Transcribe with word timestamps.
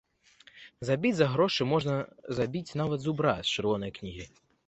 Забіць 0.87 1.11
за 1.17 1.27
грошы 1.33 1.67
можна 1.73 1.93
забіць 2.41 2.75
нават 2.83 2.99
зубра 3.05 3.35
з 3.51 3.57
чырвонай 3.59 3.95
кнігі. 3.99 4.25